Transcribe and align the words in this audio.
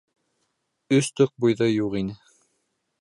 Өс 0.99 1.09
тоҡ 1.21 1.35
бойҙай 1.45 1.75
юҡ 1.75 1.99
ине. 2.01 2.17